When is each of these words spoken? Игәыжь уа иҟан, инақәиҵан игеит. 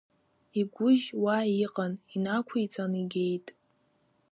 Игәыжь 0.59 1.05
уа 1.23 1.37
иҟан, 1.63 1.93
инақәиҵан 2.15 2.91
игеит. 3.01 3.47